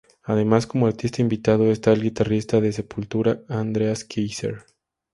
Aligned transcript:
Además 0.23 0.65
como 0.65 0.87
artista 0.87 1.21
invitado 1.21 1.71
está 1.71 1.93
el 1.93 2.01
guitarrista 2.01 2.59
de 2.59 2.71
Sepultura, 2.73 3.41
Andreas 3.47 4.03
Kisser. 4.03 4.65